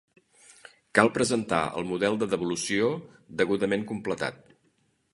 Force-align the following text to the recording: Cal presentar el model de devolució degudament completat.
Cal 0.99 1.11
presentar 1.17 1.59
el 1.81 1.87
model 1.91 2.19
de 2.25 2.31
devolució 2.33 2.91
degudament 3.43 3.89
completat. 3.95 4.45